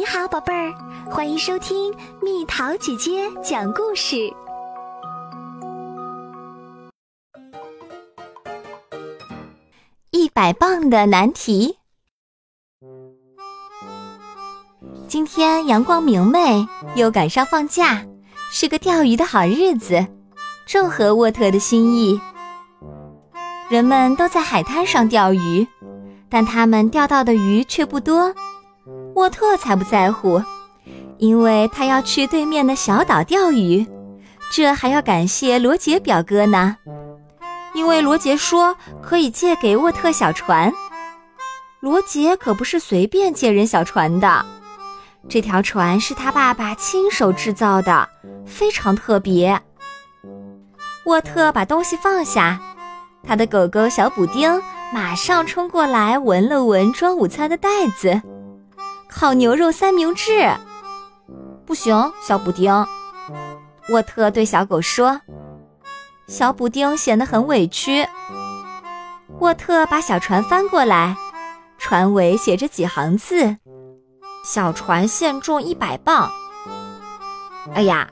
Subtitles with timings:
[0.00, 0.72] 你好，宝贝儿，
[1.10, 4.16] 欢迎收听蜜桃姐姐讲故事。
[10.10, 11.76] 一百磅的难题。
[15.06, 18.02] 今天阳光明媚，又赶上放假，
[18.50, 20.06] 是个钓鱼的好日子，
[20.64, 22.18] 正合沃特的心意。
[23.68, 25.68] 人们都在海滩上钓鱼，
[26.30, 28.34] 但他们钓到的鱼却不多。
[29.20, 30.42] 沃特才不在乎，
[31.18, 33.86] 因为他要去对面的小岛钓鱼，
[34.50, 36.74] 这还要感谢罗杰表哥呢。
[37.74, 40.72] 因为罗杰说可以借给沃特小船，
[41.80, 44.42] 罗杰可不是随便借人小船的。
[45.28, 48.08] 这条船是他爸爸亲手制造的，
[48.46, 49.60] 非常特别。
[51.04, 52.58] 沃特把东西放下，
[53.22, 54.62] 他的狗狗小补丁
[54.94, 58.22] 马上冲过来闻了闻装午餐的袋子，
[59.10, 60.50] 烤牛肉三明治。
[61.66, 62.86] 不行，小补丁，
[63.90, 65.20] 沃特对小狗说。
[66.26, 68.06] 小补丁显得很委屈。
[69.40, 71.16] 沃特把小船翻过来，
[71.78, 73.56] 船尾写着几行字。
[74.44, 76.30] 小船限重一百磅。
[77.74, 78.08] 哎呀，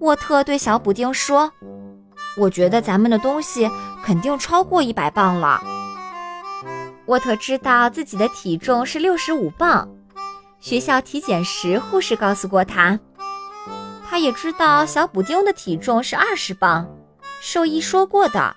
[0.00, 1.52] 沃特对小补丁说
[2.38, 3.70] ：“我觉得咱们的东西
[4.04, 5.60] 肯定超过一百磅了。”
[7.06, 9.88] 沃特知道自己的体重是六十五磅，
[10.60, 12.98] 学校体检时护士告诉过他。
[14.08, 16.86] 他也知道小补丁的体重是二十磅，
[17.40, 18.54] 兽医说过的。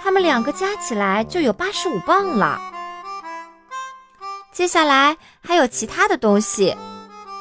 [0.00, 2.60] 他们两个加起来就有八十五磅了。
[4.52, 6.76] 接下来还有其他的东西，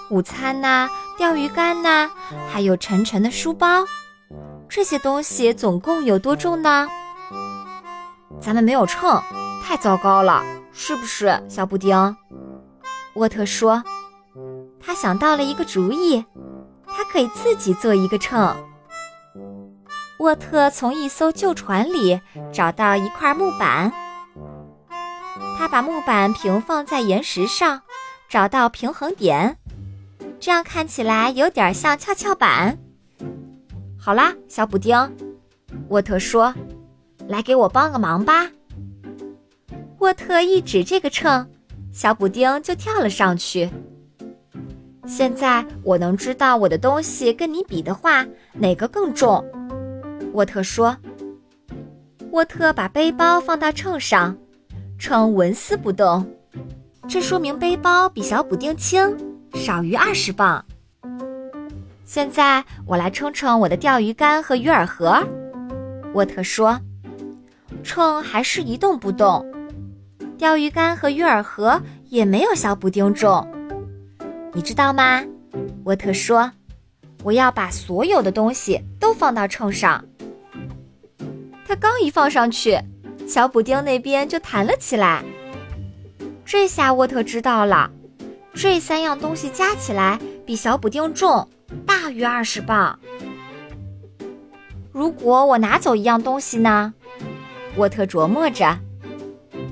[0.09, 2.09] 午餐呐，钓鱼竿呐，
[2.52, 3.86] 还有沉沉的书包。
[4.68, 6.88] 这些东西总共有多重呢？
[8.42, 9.22] 咱们没有秤，
[9.68, 12.16] 太糟糕了，是不是，小布丁？
[13.16, 13.84] 沃特说，
[14.80, 16.24] 他想到了一个主意，
[16.86, 18.56] 他可以自己做一个秤。
[20.19, 22.22] 沃特从一艘旧船里
[22.53, 23.91] 找到一块木板。
[25.58, 27.81] 他把木板平放在岩石上，
[28.30, 29.58] 找到平衡点，
[30.40, 32.78] 这样看起来有点像跷跷板。
[34.00, 35.14] 好啦，小补丁，
[35.90, 36.56] 沃特说
[37.28, 38.47] ：“来给我帮个忙吧。”
[40.00, 41.47] 沃特一指这个秤，
[41.91, 43.69] 小补丁就跳了上去。
[45.06, 49.44] 现在我能知道我的东西跟你比的话，哪个更重？
[50.34, 50.96] 沃特说。
[52.31, 54.35] 沃特把背包放到秤上。
[55.00, 56.25] 称纹丝不动，
[57.08, 59.16] 这说明背包比小补丁轻，
[59.53, 60.66] 少于二十磅。
[62.03, 65.24] 现在我来称称我的钓鱼竿和鱼饵盒。
[66.16, 66.79] 沃特说
[67.84, 69.46] ：“秤还是一动不动，
[70.38, 73.46] 钓鱼竿和鱼饵盒也没有小补丁重。
[74.53, 75.24] 你知道吗？”
[75.86, 76.52] 沃特说
[77.24, 80.06] ：“我要把所有的东西都放到秤上。”
[81.68, 82.80] 他刚一放上去。
[83.28, 85.22] 小补丁那边就弹了起来。
[86.46, 87.92] 这下沃特知道了，
[88.53, 91.46] 这三样东西加起来比小补丁重，
[91.86, 92.97] 大于二十磅。
[94.94, 96.94] 如果我拿走一样东西呢？
[97.76, 98.80] 沃特琢磨着。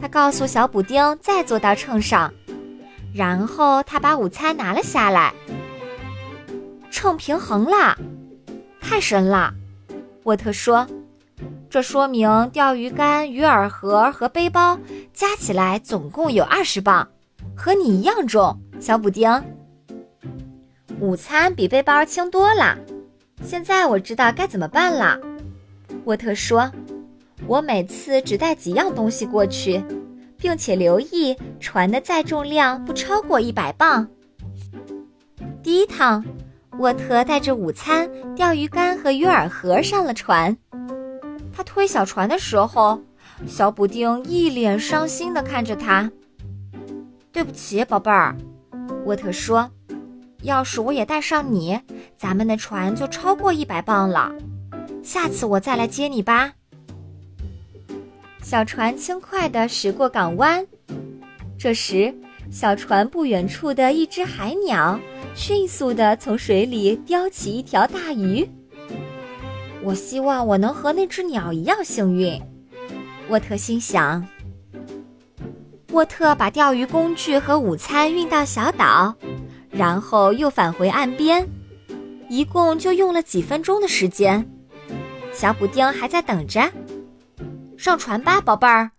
[0.02, 2.34] 他告诉小补丁再坐到秤上，
[3.14, 5.34] 然后他把午餐拿了下来。
[6.92, 7.98] 秤平衡了，
[8.80, 9.54] 太神了！
[10.24, 10.88] 沃特说。
[11.70, 14.80] 这说明钓鱼竿、鱼饵盒和背包
[15.14, 17.06] 加起来总共有二十磅，
[17.54, 19.30] 和你一样重，小补丁。
[21.02, 22.78] 午餐比背包轻多了。
[23.44, 25.20] 现在我知道该怎么办了。
[26.06, 26.72] 沃特说
[27.48, 29.84] ：“我每次只带几样东西过去，
[30.38, 34.08] 并且留意船的载重量不超过一百磅。”
[35.62, 36.24] 第一趟，
[36.78, 40.56] 沃特带着午餐、钓鱼竿和鱼饵盒上了船。
[41.52, 43.02] 他推小船的时候，
[43.48, 46.12] 小补丁一脸伤心地看着他。
[47.32, 48.36] 对不起，宝贝儿，
[49.06, 49.70] 沃特说
[50.44, 51.80] ：“要是我也带上你，
[52.18, 54.32] 咱们的船就超过一百磅了。
[55.04, 56.54] 下次我再来接你吧。”
[58.46, 60.64] 小船轻快地驶过港湾。
[61.58, 62.14] 这时，
[62.52, 65.00] 小船不远处的一只海鸟
[65.34, 68.48] 迅速地从水里叼起一条大鱼。
[69.82, 72.40] 我希望我能和那只鸟一样幸运，
[73.30, 74.24] 沃特心想。
[75.90, 79.16] 沃特把钓鱼工具和午餐运到小岛，
[79.72, 81.50] 然后又返回岸边，
[82.30, 84.48] 一共就用了几分钟的时间。
[85.34, 86.62] 小补丁还在等着。
[87.86, 88.90] 上船吧，宝贝儿，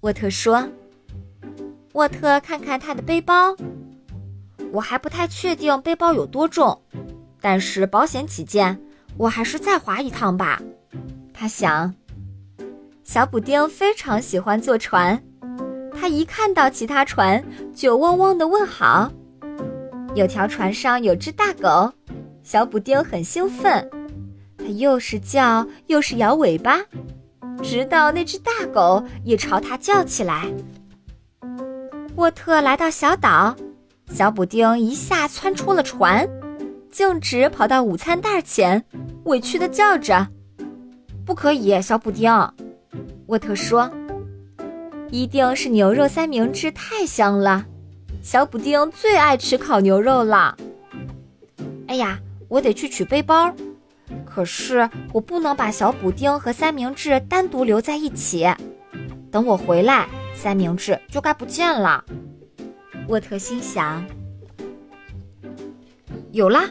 [0.00, 0.66] 沃特说。
[1.92, 3.54] 沃特看看他的背包，
[4.72, 6.80] 我还不太确定背包有多重，
[7.38, 8.80] 但是保险起见，
[9.18, 10.58] 我还是再划一趟吧。
[11.34, 11.94] 他想。
[13.04, 15.22] 小补丁非常喜欢坐船，
[15.94, 17.44] 他一看到其他船
[17.74, 19.12] 就汪汪的问好。
[20.14, 21.92] 有条船上有只大狗，
[22.42, 23.86] 小补丁很兴奋，
[24.56, 26.80] 他又是叫又是摇尾巴，
[27.62, 30.46] 直到那只大狗也朝他叫起来。
[32.16, 33.54] 沃特来到小岛，
[34.10, 36.28] 小补丁一下窜出了船，
[36.90, 38.84] 径直跑到午餐袋前，
[39.24, 40.26] 委屈的叫着
[41.24, 42.30] ：“不可以，小补丁！”
[43.26, 43.90] 沃特说
[45.10, 47.64] ：“一定是牛肉三明治太香了，
[48.22, 50.56] 小补丁最爱吃烤牛肉了。”
[51.86, 52.18] 哎呀，
[52.48, 53.54] 我得去取背包，
[54.38, 58.46] 可是我不能把小补丁和三明治单独留在一起。
[59.32, 62.04] 等我回来，三明治就该不见了。
[63.08, 64.06] 沃特心想
[66.30, 66.70] ：“有啦！”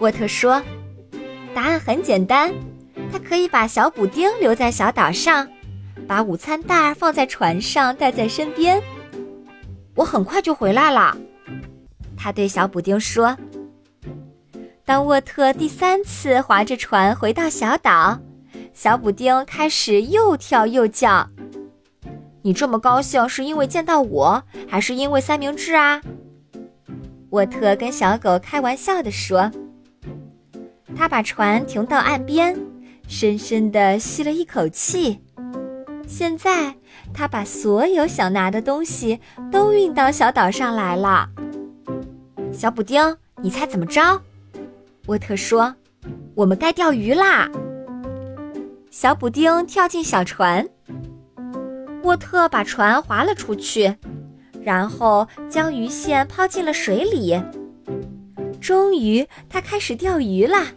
[0.00, 0.62] 沃特说
[1.56, 2.52] ：“答案很简单，
[3.10, 5.48] 他可以把小补丁留在小岛上。”
[6.06, 8.82] 把午餐袋放在船上，带在身边。
[9.94, 11.16] 我很快就回来了，
[12.18, 13.34] 他对小补丁说。
[14.84, 18.18] 当沃特第三次划着船回到小岛，
[18.74, 21.28] 小补丁开始又跳又叫。
[22.42, 26.02] 你这么高兴是因为见到我，还是因为三明治啊？
[27.30, 29.50] 沃特跟小狗开玩笑地说。
[30.96, 32.58] 他把船停到岸边，
[33.06, 35.20] 深深地吸了一口气。
[36.06, 36.74] 现在，
[37.14, 39.20] 他把所有想拿的东西
[39.50, 41.30] 都运到小岛上来了。
[42.52, 44.20] 小补丁，你猜怎么着？
[45.12, 45.74] 沃特说
[46.34, 47.46] ：“我们该钓鱼啦！”
[48.90, 50.66] 小补丁跳进小船，
[52.02, 53.94] 沃特把船划了出去，
[54.62, 57.38] 然后将鱼线抛进了水里。
[58.58, 60.68] 终于，他开始钓鱼啦！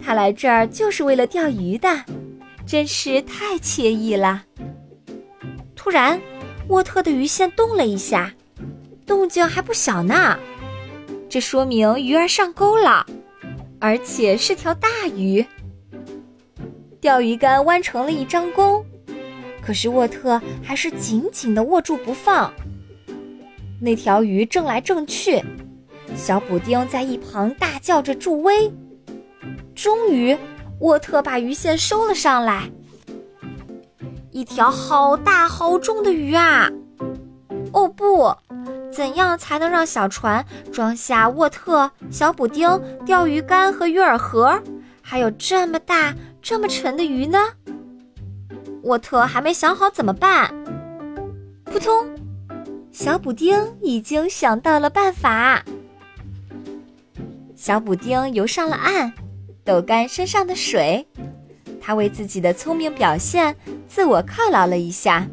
[0.00, 1.88] 他来这儿就是为了钓鱼的。
[2.64, 4.44] 真是太惬意了！
[5.74, 6.20] 突然，
[6.68, 8.32] 沃特的鱼线动了一下，
[9.04, 10.38] 动静还不小呢。
[11.28, 13.04] 这说明鱼儿上钩了，
[13.80, 15.44] 而且是条大鱼。
[17.00, 18.84] 钓鱼竿弯成了一张弓，
[19.62, 22.52] 可是沃特还是紧紧的握住不放。
[23.80, 25.42] 那条鱼挣来挣去，
[26.16, 28.72] 小补丁在一旁大叫着助威。
[29.74, 30.36] 终于。
[30.80, 32.70] 沃特把鱼线收了上来，
[34.30, 36.68] 一条好大好重的鱼啊！
[37.72, 38.24] 哦不，
[38.92, 44.62] 怎样才能让小船装下沃特、小补丁、钓鱼竿和鱼饵盒，
[45.02, 47.38] 还有这么大、这么沉的鱼呢？
[48.82, 50.54] 沃特还没想好怎么办。
[51.64, 52.06] 扑通，
[52.90, 55.62] 小补丁已经想到了办法。
[57.54, 59.12] 小补丁游上了岸。
[59.64, 61.04] 抖干身上的水，
[61.80, 63.56] 他为自己的聪明表现
[63.88, 65.26] 自我犒劳了一下。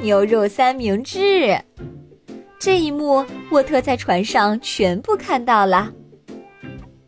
[0.00, 1.60] 牛肉三明治，
[2.58, 5.92] 这一幕沃特在船上全部看到了。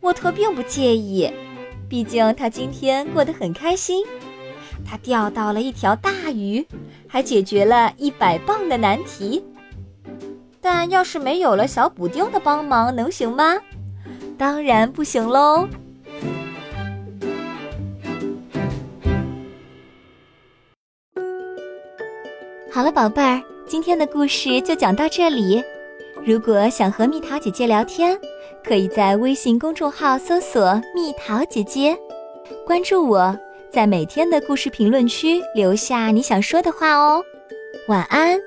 [0.01, 1.31] 沃特并不介意，
[1.87, 4.05] 毕竟他今天过得很开心。
[4.85, 6.65] 他钓到了一条大鱼，
[7.07, 9.41] 还解决了一百磅的难题。
[10.59, 13.57] 但要是没有了小补丁的帮忙，能行吗？
[14.37, 15.67] 当然不行喽！
[22.73, 25.61] 好了，宝贝儿，今天的故事就讲到这里。
[26.25, 28.17] 如果想和蜜桃姐姐聊天，
[28.63, 31.97] 可以在微信公众号搜索“蜜桃姐姐”，
[32.65, 33.37] 关注我，
[33.69, 37.21] 在每天的故事评论区留下你想说的话哦。
[37.89, 38.39] 晚安。